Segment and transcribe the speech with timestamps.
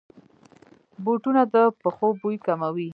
[1.03, 2.89] بوټونه د پښو بوی کموي.